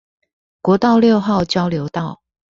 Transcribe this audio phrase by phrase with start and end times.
[0.63, 2.21] 國道六號交流道